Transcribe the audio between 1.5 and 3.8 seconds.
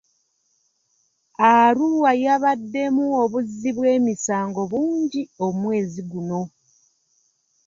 Arua yabaddemu obuzzi